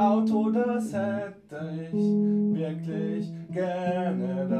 Auto, 0.00 0.50
das 0.50 0.94
hätte 0.94 1.60
ich 1.74 1.92
wirklich 1.92 3.30
gerne. 3.52 4.46
Da. 4.48 4.59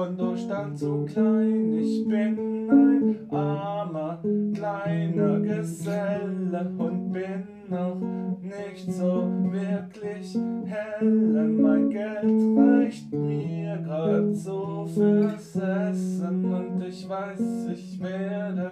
Mein 0.00 0.16
Kontostand 0.16 0.78
zu 0.78 1.04
klein. 1.04 1.78
Ich 1.78 2.06
bin 2.06 2.38
ein 2.70 3.16
armer 3.30 4.22
kleiner 4.54 5.40
Geselle 5.40 6.72
und 6.78 7.12
bin 7.12 7.44
noch 7.68 8.00
nicht 8.40 8.92
so 8.92 9.28
wirklich 9.50 10.38
helle. 10.64 11.44
Mein 11.44 11.90
Geld 11.90 12.58
reicht 12.58 13.12
mir 13.12 13.76
grad 13.78 14.34
so 14.34 14.86
fürs 14.86 15.56
Essen 15.56 16.44
und 16.44 16.82
ich 16.82 17.08
weiß, 17.08 17.68
ich 17.72 18.00
werde, 18.00 18.70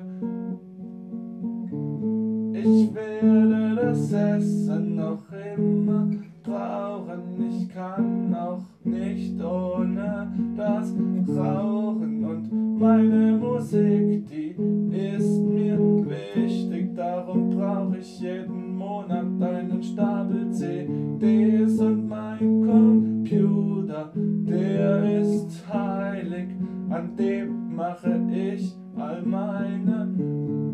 ich 2.53 2.95
werde 2.95 3.77
das 3.77 4.13
Essen 4.13 4.97
noch 4.97 5.25
immer 5.57 6.09
brauchen. 6.49 7.51
Ich 7.51 7.69
kann 7.69 8.35
auch 8.35 8.65
nicht 8.85 9.41
ohne 9.43 10.33
das 10.57 10.95
Rauchen 11.29 12.25
und 12.25 12.79
meine 12.79 13.37
Musik, 13.37 14.27
die 14.29 14.55
ist 14.91 15.41
mir 15.41 15.79
wichtig. 15.79 16.95
Darum 16.95 17.51
brauche 17.51 17.99
ich 17.99 18.21
jeden 18.21 18.77
Monat 18.77 19.27
einen 19.41 19.83
Stapel 19.83 20.51
CDs 20.51 21.81
und 21.81 22.09
mein 22.09 22.39
Computer, 22.67 24.13
der 24.15 25.21
ist 25.21 25.63
heilig. 25.73 26.49
An 26.91 27.17
dem 27.17 27.77
mache 27.77 28.21
ich 28.33 28.75
all 28.97 29.23
meine 29.23 30.09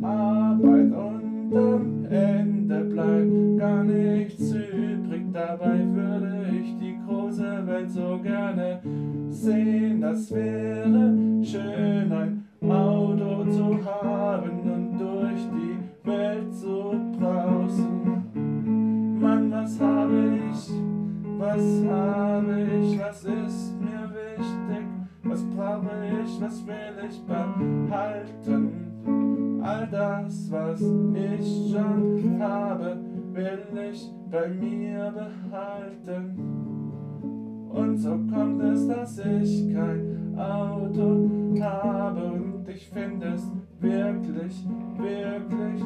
Arbeit 0.03 0.93
und 0.93 1.57
am 1.57 2.05
Ende 2.09 2.54
bleibt 2.69 3.59
gar 3.59 3.85
nichts 3.85 4.53
übrig. 4.53 5.23
Dabei 5.33 5.81
würde 5.93 6.47
ich 6.61 6.77
die 6.79 6.99
große 7.07 7.67
Welt 7.67 7.91
so 7.91 8.19
gerne 8.23 8.81
sehen. 9.29 10.01
Das 10.01 10.31
wäre 10.33 11.13
schön, 11.43 12.13
ein 12.13 12.45
Auto 12.71 13.45
zu 13.51 13.85
haben 13.85 14.61
und 14.61 14.99
durch 14.99 15.41
die 15.53 16.09
Welt 16.09 16.55
zu 16.55 16.95
brausen. 17.19 18.23
Mann, 19.21 19.51
was 19.51 19.81
habe 19.81 20.39
ich? 20.51 20.71
Was 21.39 21.85
habe 21.89 22.67
ich? 22.81 22.99
Was 22.99 23.25
ist 23.25 23.81
mir 23.81 24.11
wichtig? 24.15 24.87
Was 25.25 25.43
brauche 25.45 25.91
ich? 26.23 26.41
Was 26.41 26.67
will 26.67 27.09
ich 27.09 27.21
behalten? 27.27 28.84
All 29.65 29.87
das, 29.87 30.51
was 30.51 30.83
ich 30.83 31.73
schon 31.73 32.39
habe, 32.39 32.99
will 33.33 33.61
ich 33.91 34.13
bei 34.31 34.49
mir 34.49 35.11
behalten. 35.11 36.39
Und 37.71 37.97
so 37.97 38.11
kommt 38.31 38.63
es, 38.63 38.87
dass 38.87 39.19
ich 39.21 39.73
kein 39.73 40.39
Auto 40.39 41.31
habe 41.63 42.25
und 42.25 42.69
ich 42.69 42.91
finde 42.91 43.29
es 43.29 43.51
wirklich, 43.81 44.67
wirklich 44.99 45.83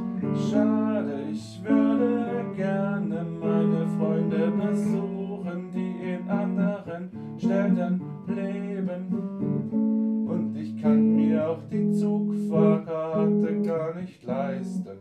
schade. 0.50 1.26
Ich 1.30 1.62
würde 1.62 2.46
gerne 2.56 3.24
meine 3.24 3.86
Freunde 3.96 4.50
besuchen, 4.50 5.70
die 5.72 6.14
in 6.14 6.28
anderen 6.28 7.10
Städten 7.36 8.02
leben. 8.26 10.26
Und 10.28 10.56
ich 10.56 10.82
kann 10.82 11.17
auch 11.48 11.62
die 11.70 11.90
Zugfahrkarte 11.92 13.62
gar 13.62 13.94
nicht 13.94 14.22
leisten. 14.24 14.98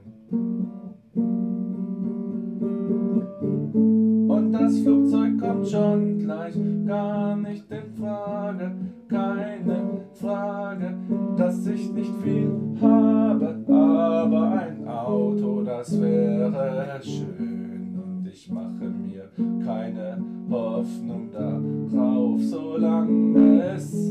Und 4.29 4.53
das 4.53 4.79
Flugzeug 4.79 5.39
kommt 5.39 5.67
schon 5.67 6.19
gleich, 6.19 6.55
gar 6.85 7.35
nicht 7.35 7.65
in 7.69 7.91
Frage, 7.93 8.71
keine 9.09 10.05
Frage, 10.13 10.95
dass 11.35 11.67
ich 11.67 11.91
nicht 11.91 12.15
viel 12.23 12.51
habe, 12.81 13.57
aber 13.67 14.51
ein 14.51 14.87
Auto, 14.87 15.63
das 15.63 16.01
wäre 16.01 16.99
schön. 17.01 17.99
Und 18.01 18.25
ich 18.25 18.49
mache 18.49 18.89
mir 18.89 19.29
keine 19.65 20.23
Hoffnung 20.49 21.29
darauf, 21.31 22.41
solange 22.41 23.63
es 23.75 24.06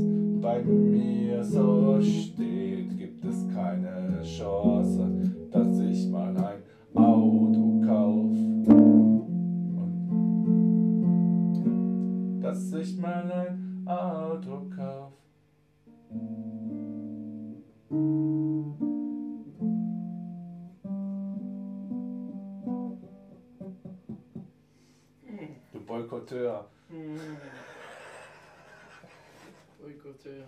bei 0.46 0.62
mir 0.62 1.42
so 1.42 2.00
steht, 2.00 2.96
gibt 2.96 3.24
es 3.24 3.48
keine 3.52 4.22
Chance, 4.22 5.10
dass 5.50 5.80
ich 5.80 6.08
mal 6.08 6.36
ein 6.36 6.62
Auto 6.94 7.82
kauf. 7.84 8.30
Dass 12.40 12.72
ich 12.74 12.96
mal 12.96 13.32
ein 13.32 13.88
Auto 13.88 14.70
kauf. 14.76 15.12
Du 25.72 25.80
Boykotteur. 25.84 26.66
Boykotteur. 29.86 30.46